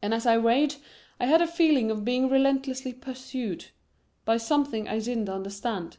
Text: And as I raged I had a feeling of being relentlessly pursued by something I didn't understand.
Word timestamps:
And 0.00 0.14
as 0.14 0.26
I 0.26 0.34
raged 0.34 0.76
I 1.18 1.26
had 1.26 1.42
a 1.42 1.46
feeling 1.48 1.90
of 1.90 2.04
being 2.04 2.28
relentlessly 2.28 2.92
pursued 2.92 3.70
by 4.24 4.36
something 4.36 4.86
I 4.86 5.00
didn't 5.00 5.28
understand. 5.28 5.96